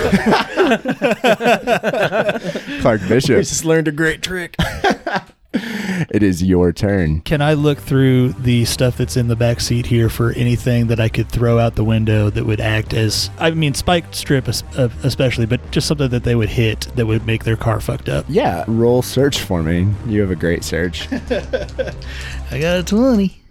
[2.82, 4.58] Clark Bishop, just learned a great trick.
[5.54, 7.22] it is your turn.
[7.22, 11.00] Can I look through the stuff that's in the back seat here for anything that
[11.00, 14.90] I could throw out the window that would act as, I mean, spike strip uh,
[15.04, 18.26] especially, but just something that they would hit that would make their car fucked up?
[18.28, 19.88] Yeah, roll search for me.
[20.06, 21.08] You have a great search.
[21.12, 23.42] I got a 20.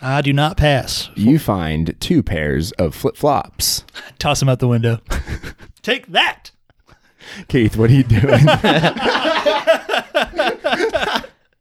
[0.00, 1.10] I do not pass.
[1.16, 3.84] you find two pairs of flip flops.
[4.18, 5.00] Toss them out the window.
[5.82, 6.50] Take that.
[7.48, 8.46] Keith, what are you doing?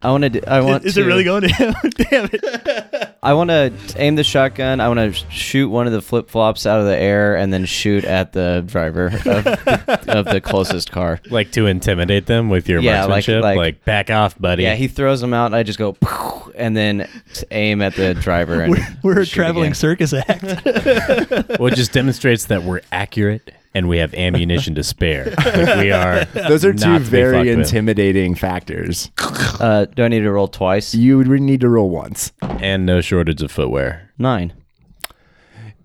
[0.06, 0.48] I want to.
[0.50, 0.86] I want.
[0.86, 1.74] Is to, it really going to him?
[2.10, 3.16] Damn it.
[3.24, 4.80] I want to aim the shotgun.
[4.80, 7.66] I want to shoot one of the flip flops out of the air and then
[7.66, 11.20] shoot at the driver of the, of the closest car.
[11.32, 13.44] Like to intimidate them with your Yeah, like- marksmanship.
[13.44, 14.62] like- Like, back off, buddy.
[14.64, 15.98] Yeah, he throws them out, and I just go,
[16.56, 17.10] and then
[17.50, 18.62] aim at the driver.
[18.62, 19.76] And We're, we're a traveling again.
[19.76, 20.44] circus act.
[20.44, 25.34] well, it just demonstrates that we're accurate and we have ammunition to spare.
[25.46, 26.26] Like we are.
[26.26, 27.68] Those are two not to be very fucked with.
[27.68, 29.12] intimidating factors.
[29.60, 30.96] Uh, do I need to roll twice?
[30.96, 32.32] You would need to roll once.
[32.42, 34.12] and no shortage of footwear.
[34.18, 34.54] Nine.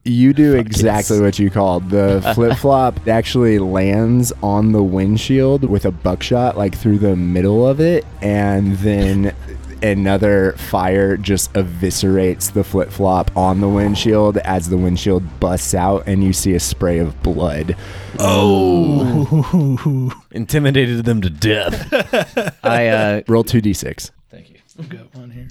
[0.04, 1.90] You do exactly what you called.
[1.90, 7.66] The flip flop actually lands on the windshield with a buckshot like through the middle
[7.66, 9.34] of it, and then
[9.82, 16.04] another fire just eviscerates the flip flop on the windshield as the windshield busts out,
[16.06, 17.76] and you see a spray of blood.
[18.18, 20.12] Oh.
[20.30, 21.92] Intimidated them to death.
[22.64, 24.10] I uh, Roll 2d6.
[24.30, 24.56] Thank you.
[24.78, 25.48] I've got one here.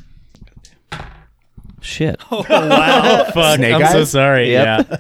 [1.82, 2.20] shit.
[2.32, 3.26] Oh, wow.
[3.34, 3.58] Fuck.
[3.58, 4.52] Snake I'm so sorry.
[4.52, 4.88] Yep.
[4.90, 4.98] Yeah.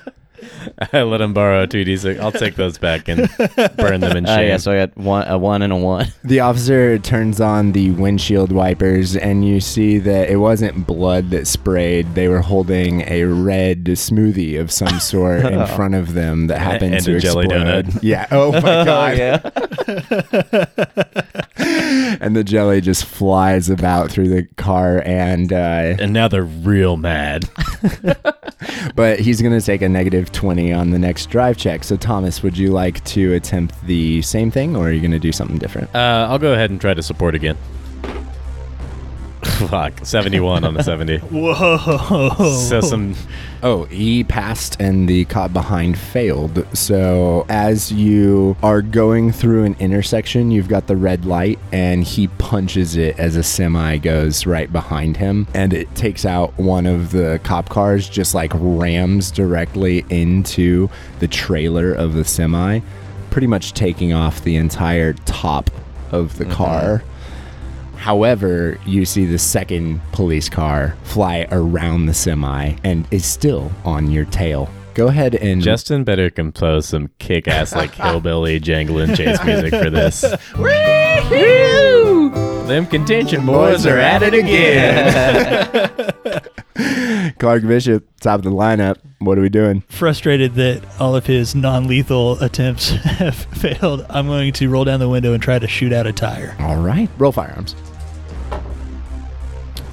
[0.93, 2.19] I let him borrow two d6.
[2.19, 3.29] I'll take those back and
[3.77, 4.47] burn them in Uh, shame.
[4.49, 6.07] yeah, so I got one, a one and a one.
[6.23, 11.47] The officer turns on the windshield wipers, and you see that it wasn't blood that
[11.47, 12.13] sprayed.
[12.15, 16.95] They were holding a red smoothie of some sort in front of them that happened
[16.95, 17.99] and to a jelly donut.
[18.03, 18.27] Yeah.
[18.31, 19.17] Oh my god.
[19.17, 19.39] yeah.
[22.21, 26.97] And the jelly just flies about through the car, and uh, and now they're real
[26.97, 27.47] mad.
[28.95, 31.83] but he's gonna take a negative twenty on the next drive check.
[31.83, 35.31] So Thomas, would you like to attempt the same thing, or are you gonna do
[35.31, 35.93] something different?
[35.95, 37.57] Uh, I'll go ahead and try to support again.
[39.67, 40.05] Fuck.
[40.05, 41.17] 71 on the 70.
[41.31, 42.53] Whoa.
[42.67, 43.15] So some.
[43.61, 46.65] Oh, he passed and the cop behind failed.
[46.77, 52.27] So as you are going through an intersection, you've got the red light and he
[52.27, 57.11] punches it as a semi goes right behind him and it takes out one of
[57.11, 62.79] the cop cars, just like rams directly into the trailer of the semi,
[63.29, 65.69] pretty much taking off the entire top
[66.11, 66.53] of the mm-hmm.
[66.53, 67.03] car.
[67.99, 74.09] However, you see the second police car fly around the semi and is still on
[74.09, 74.69] your tail.
[74.93, 79.89] Go Go ahead and Justin better compose some kick-ass like hillbilly jangling chase music for
[79.89, 80.21] this.
[82.67, 86.13] Them contention boys are at it again.
[87.39, 88.97] Clark Bishop, top of the lineup.
[89.19, 89.81] What are we doing?
[89.89, 95.09] Frustrated that all of his non-lethal attempts have failed, I'm going to roll down the
[95.09, 96.55] window and try to shoot out a tire.
[96.59, 97.09] All right.
[97.17, 97.75] Roll firearms.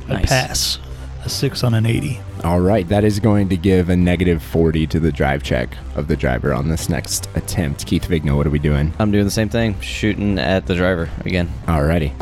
[0.08, 0.28] A Nice.
[0.28, 0.78] pass.
[1.24, 2.20] A six on an 80.
[2.44, 2.88] All right.
[2.88, 6.54] That is going to give a negative 40 to the drive check of the driver
[6.54, 7.84] on this next attempt.
[7.86, 8.92] Keith Vigno, what are we doing?
[9.00, 11.48] I'm doing the same thing, shooting at the driver again.
[11.66, 12.12] Alrighty.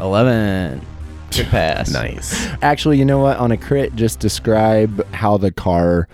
[0.00, 0.84] 11.
[1.30, 1.90] Good pass.
[1.90, 2.46] nice.
[2.62, 3.36] Actually, you know what?
[3.38, 6.08] On a crit, just describe how the car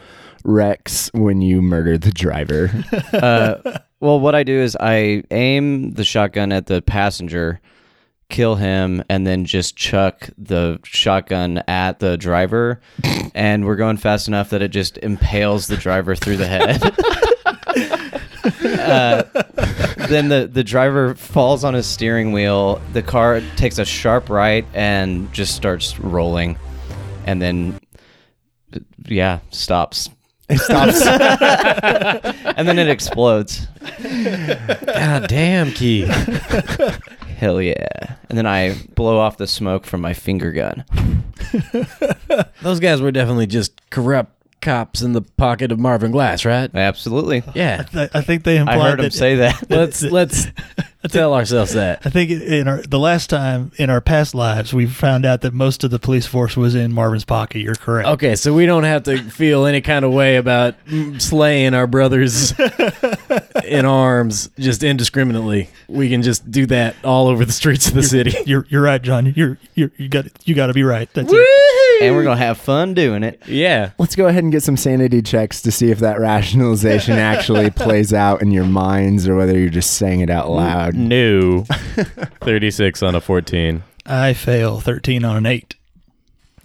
[0.45, 2.71] wrecks when you murder the driver.
[3.13, 7.61] uh, well, what I do is I aim the shotgun at the passenger,
[8.35, 12.81] kill him, and then just chuck the shotgun at the driver.
[13.35, 16.83] and we're going fast enough that it just impales the driver through the head.
[18.81, 19.23] uh,
[20.09, 22.83] then the, the driver falls on his steering wheel.
[22.93, 26.59] The car takes a sharp right and just starts rolling.
[27.27, 27.79] And then,
[29.07, 30.11] yeah, stops.
[30.49, 31.07] it stops.
[32.57, 33.67] And then it explodes.
[34.01, 36.09] God damn, Keith.
[37.37, 38.17] Hell yeah.
[38.29, 40.85] And then I blow off the smoke from my finger gun.
[42.63, 46.71] Those guys were definitely just corrupt cops in the pocket of Marvin Glass, right?
[46.75, 47.43] Absolutely.
[47.55, 47.85] Yeah.
[47.95, 49.71] I, I think they I implied heard him that, say that.
[49.71, 50.47] Let's let's
[51.09, 52.03] tell ourselves that.
[52.05, 55.53] I think in our the last time in our past lives we found out that
[55.53, 57.61] most of the police force was in Marvin's pocket.
[57.61, 58.09] You're correct.
[58.09, 61.87] Okay, so we don't have to feel any kind of way about mm, slaying our
[61.87, 62.55] brothers
[63.65, 65.69] in arms just indiscriminately.
[65.89, 68.35] We can just do that all over the streets of the city.
[68.47, 69.33] You're you're right, John.
[69.35, 71.09] You're you're you got you got to be right.
[71.13, 72.03] That's it.
[72.03, 73.41] And we're going to have fun doing it.
[73.47, 73.93] Yeah.
[73.99, 78.13] Let's go ahead and get some sanity checks to see if that rationalization actually plays
[78.13, 80.94] out in your minds or whether you're just saying it out loud.
[80.95, 81.63] No.
[82.41, 83.83] 36 on a 14.
[84.07, 85.75] I fail 13 on an 8.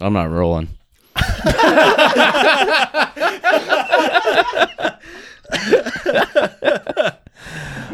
[0.00, 0.68] I'm not rolling.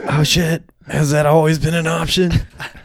[0.09, 0.63] Oh shit.
[0.89, 2.31] Has that always been an option?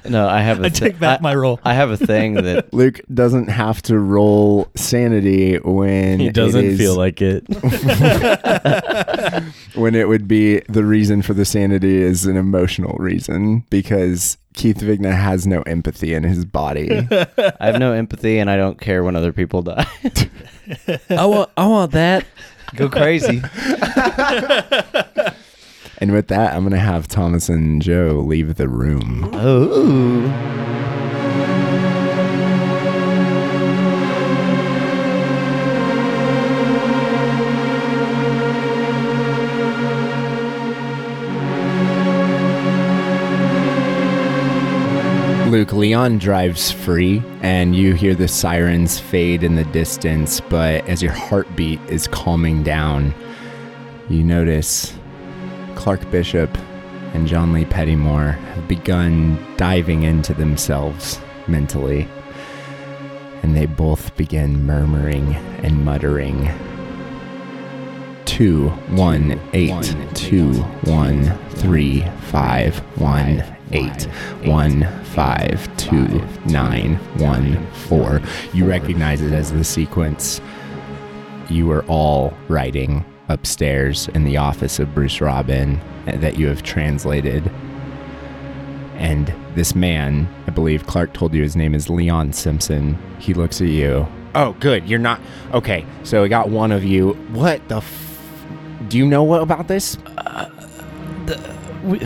[0.10, 1.60] No, I have a I thi- take back I- my roll.
[1.64, 6.80] I have a thing that Luke doesn't have to roll sanity when He doesn't is-
[6.80, 7.44] feel like it.
[9.76, 14.78] when it would be the reason for the sanity is an emotional reason because Keith
[14.80, 17.08] Vigna has no empathy in his body.
[17.12, 19.86] I have no empathy and I don't care when other people die.
[21.10, 22.26] I want I want that.
[22.76, 23.42] Go crazy.
[26.02, 29.30] And with that, I'm going to have Thomas and Joe leave the room.
[29.34, 30.58] Oh.
[45.52, 50.40] Luke, Leon drives free, and you hear the sirens fade in the distance.
[50.40, 53.14] But as your heartbeat is calming down,
[54.10, 54.94] you notice
[55.82, 56.56] Clark Bishop
[57.16, 62.08] and John Lee Pettymore have begun diving into themselves mentally.
[63.42, 66.52] And they both begin murmuring and muttering.
[68.26, 70.54] Two, one, eight, two,
[70.84, 74.04] one, three, five, one, eight,
[74.44, 78.22] one, five, two, nine, one, four.
[78.54, 80.42] You recognize it as the sequence
[81.50, 87.50] you are all writing upstairs in the office of Bruce Robin that you have translated.
[88.96, 92.98] And this man, I believe Clark told you his name is Leon Simpson.
[93.20, 94.08] He looks at you.
[94.36, 94.88] Oh, good.
[94.88, 95.20] You're not.
[95.54, 97.14] Okay, so I got one of you.
[97.32, 98.46] What the f-
[98.88, 99.98] Do you know what about this?
[101.26, 102.00] The we,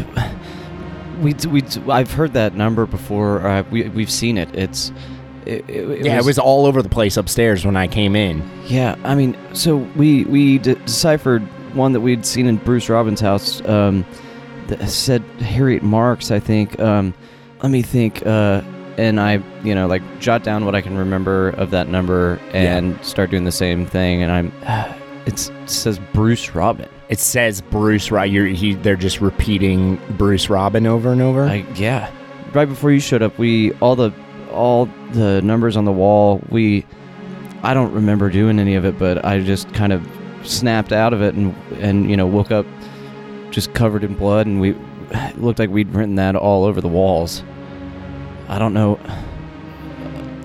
[1.21, 3.45] we, we, I've heard that number before.
[3.45, 4.53] Uh, we, we've seen it.
[4.55, 4.91] It's.
[5.45, 8.47] It, it, yeah, it was all over the place upstairs when I came in.
[8.65, 11.43] Yeah, I mean, so we we de- deciphered
[11.75, 13.63] one that we'd seen in Bruce Robin's house.
[13.67, 14.05] Um,
[14.67, 16.79] that said Harriet Marks, I think.
[16.79, 17.13] Um,
[17.61, 18.25] let me think.
[18.25, 18.61] Uh,
[18.97, 23.03] and I, you know, like jot down what I can remember of that number and
[23.03, 24.23] start doing the same thing.
[24.23, 24.53] And I'm,
[25.25, 26.89] it's, it says Bruce Robin.
[27.09, 28.29] It says Bruce right.
[28.31, 31.43] You're, he, they're just repeating Bruce Robin over and over.
[31.43, 32.11] I yeah.
[32.53, 34.11] Right before you showed up, we all the
[34.55, 36.41] all the numbers on the wall.
[36.49, 36.85] We
[37.63, 40.07] I don't remember doing any of it, but I just kind of
[40.43, 42.65] snapped out of it and and you know woke up
[43.51, 44.75] just covered in blood, and we
[45.37, 47.43] looked like we'd written that all over the walls.
[48.47, 48.99] I don't know.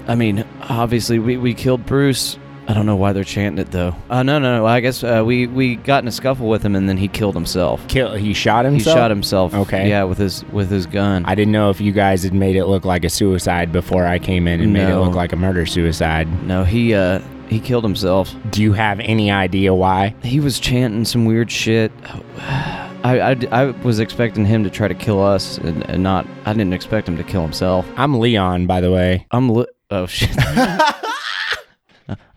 [0.07, 2.39] I mean, obviously we we killed Bruce.
[2.71, 3.97] I don't know why they're chanting it though.
[4.09, 4.65] Uh, no, no, no.
[4.67, 7.35] I guess uh, we we got in a scuffle with him, and then he killed
[7.35, 7.85] himself.
[7.89, 8.15] Kill.
[8.15, 8.75] He shot him.
[8.75, 8.97] He himself.
[8.97, 9.55] shot himself.
[9.55, 9.89] Okay.
[9.89, 11.25] Yeah, with his with his gun.
[11.25, 14.21] I didn't know if you guys had made it look like a suicide before I
[14.21, 15.03] came in and made it No.
[15.03, 16.29] look like a murder suicide.
[16.47, 17.19] no, he uh
[17.49, 18.33] he killed himself.
[18.51, 20.15] Do you have any idea why?
[20.23, 21.91] He was chanting some weird shit.
[22.39, 26.25] I, I, I was expecting him to try to kill us, and, and not.
[26.45, 27.85] I didn't expect him to kill himself.
[27.97, 29.27] I'm Leon, by the way.
[29.33, 30.31] I'm li- oh shit.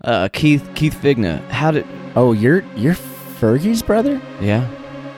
[0.03, 1.41] uh, Keith Keith Figna.
[1.49, 1.85] How did?
[2.15, 4.21] Oh, you're you're Fergie's brother?
[4.41, 4.67] Yeah.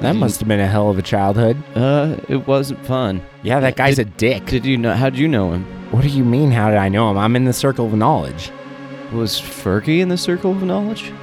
[0.02, 1.62] That Did you- must have been a hell of a childhood.
[1.76, 3.22] Uh, it wasn't fun.
[3.44, 4.46] Yeah, that guy's a dick.
[4.46, 4.94] Did you know?
[4.94, 5.66] How did you know him?
[5.92, 6.52] what do you mean?
[6.52, 7.18] How did I know him?
[7.18, 8.52] I'm in the circle of knowledge.
[9.14, 11.14] Was Fergie in the circle of knowledge?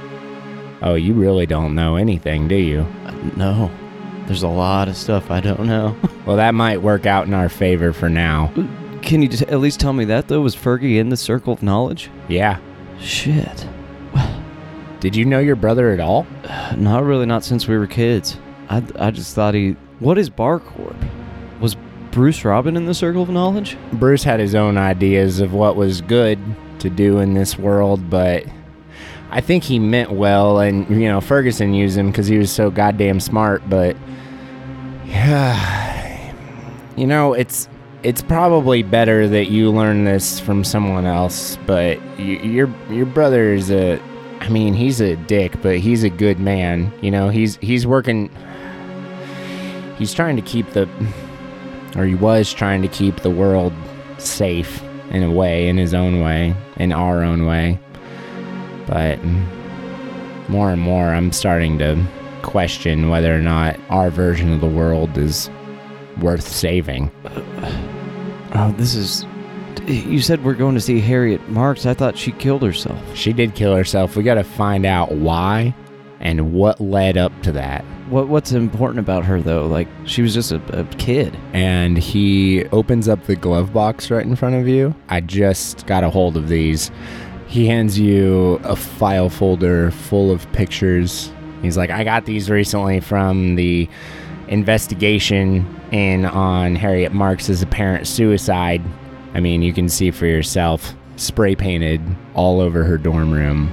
[0.81, 2.79] Oh, you really don't know anything, do you?
[3.05, 3.71] Uh, no.
[4.25, 5.95] There's a lot of stuff I don't know.
[6.25, 8.49] Well, that might work out in our favor for now.
[9.01, 10.39] Can you just at least tell me that though?
[10.39, 12.09] Was Fergie in the circle of knowledge?
[12.29, 12.59] Yeah.
[12.99, 13.67] Shit.
[14.99, 16.25] Did you know your brother at all?
[16.77, 17.25] Not really.
[17.25, 18.37] Not since we were kids.
[18.69, 19.75] I I just thought he.
[19.99, 20.95] What is Barcorp?
[21.59, 21.75] Was
[22.11, 23.77] Bruce Robin in the circle of knowledge?
[23.91, 26.39] Bruce had his own ideas of what was good
[26.79, 28.45] to do in this world, but
[29.29, 32.71] I think he meant well, and you know Ferguson used him because he was so
[32.71, 33.67] goddamn smart.
[33.69, 33.97] But
[35.05, 36.33] yeah,
[36.95, 37.67] you know it's
[38.03, 41.57] it's probably better that you learn this from someone else.
[41.65, 43.99] But your your brother is a,
[44.41, 46.91] I mean he's a dick, but he's a good man.
[47.01, 48.29] You know he's he's working.
[49.97, 50.89] He's trying to keep the
[51.95, 53.73] or he was trying to keep the world
[54.17, 57.79] safe in a way, in his own way, in our own way.
[58.87, 59.23] But
[60.49, 62.03] more and more, I'm starting to
[62.41, 65.49] question whether or not our version of the world is
[66.19, 67.11] worth saving.
[68.53, 69.25] Oh, this is.
[69.87, 71.85] You said we're going to see Harriet Marks.
[71.85, 72.99] I thought she killed herself.
[73.15, 74.15] She did kill herself.
[74.15, 75.75] We got to find out why
[76.19, 77.83] and what led up to that.
[78.09, 79.65] What What's important about her though?
[79.67, 81.35] Like she was just a, a kid.
[81.51, 84.95] and he opens up the glove box right in front of you.
[85.09, 86.91] I just got a hold of these.
[87.47, 91.31] He hands you a file folder full of pictures.
[91.61, 93.89] He's like, I got these recently from the
[94.53, 98.83] investigation in on Harriet Marks's apparent suicide.
[99.33, 101.99] I mean, you can see for yourself, spray painted
[102.35, 103.67] all over her dorm room.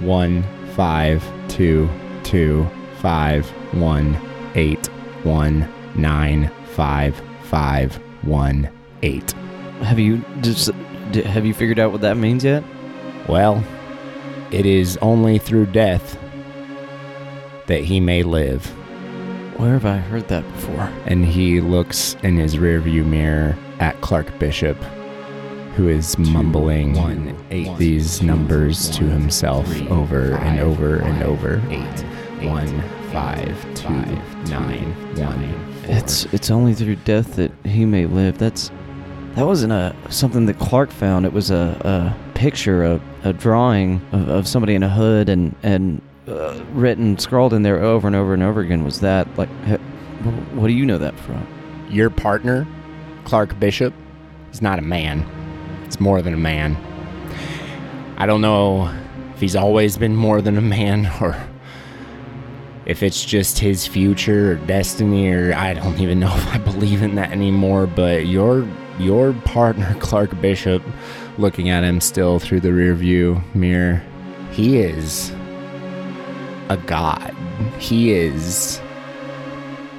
[0.00, 0.44] One
[0.76, 1.88] five two
[2.24, 2.68] two
[2.98, 4.16] five one
[4.54, 4.86] eight
[5.24, 5.66] one
[5.96, 8.70] nine five five one
[9.02, 9.32] eight.
[9.80, 10.70] Have you just
[11.14, 12.62] have you figured out what that means yet?
[13.28, 13.64] Well,
[14.50, 16.18] it is only through death
[17.66, 18.70] that he may live.
[19.58, 20.88] Where have I heard that before?
[21.06, 24.76] And he looks in his rearview mirror at Clark Bishop,
[25.74, 26.94] who is mumbling
[27.76, 31.60] these numbers to himself over and over and over.
[31.70, 33.88] Eight, one, five, two,
[34.48, 35.42] nine, one.
[35.88, 38.38] It's it's only through death that he may live.
[38.38, 38.70] That's
[39.34, 41.26] that wasn't a something that Clark found.
[41.26, 45.56] It was a, a picture, a, a drawing of, of somebody in a hood, and
[45.64, 48.84] and uh, written, scrawled in there over and over and over again.
[48.84, 49.48] Was that like?
[50.54, 51.46] What do you know that from?
[51.90, 52.66] Your partner,
[53.24, 53.94] Clark Bishop,
[54.52, 55.26] is not a man.
[55.84, 56.76] It's more than a man.
[58.16, 58.92] I don't know
[59.34, 61.36] if he's always been more than a man or
[62.84, 67.02] if it's just his future or destiny or I don't even know if I believe
[67.02, 68.68] in that anymore, but your
[68.98, 70.82] your partner Clark Bishop
[71.38, 74.02] looking at him still through the rearview mirror,
[74.50, 75.32] he is
[76.68, 77.34] a god.
[77.78, 78.80] He is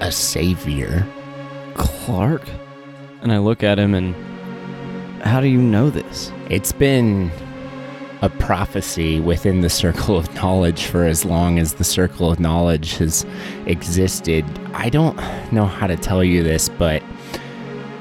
[0.01, 1.05] a savior.
[1.75, 2.43] Clark.
[3.21, 4.15] And I look at him and.
[5.23, 6.31] How do you know this?
[6.49, 7.29] It's been
[8.21, 12.95] a prophecy within the circle of knowledge for as long as the circle of knowledge
[12.97, 13.25] has
[13.65, 14.45] existed.
[14.73, 15.17] I don't
[15.51, 17.03] know how to tell you this, but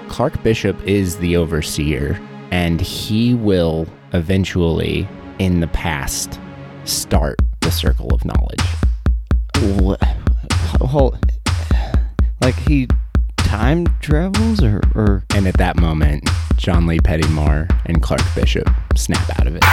[0.09, 5.09] Clark Bishop is the overseer, and he will eventually,
[5.39, 6.39] in the past,
[6.85, 7.37] start
[7.69, 8.63] the circle of knowledge.
[10.81, 11.19] Hold,
[12.41, 12.89] like he
[13.37, 19.39] time travels or or And at that moment, John Lee Pettymore and Clark Bishop snap
[19.39, 19.65] out of it.